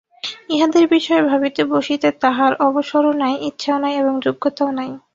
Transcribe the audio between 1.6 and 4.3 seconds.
বসিতে তাঁহার অবসরও নাই, ইচ্ছাও নাই এবং